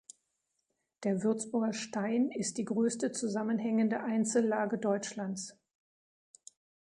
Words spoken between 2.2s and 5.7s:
ist die größte zusammenhängende Einzellage Deutschlands.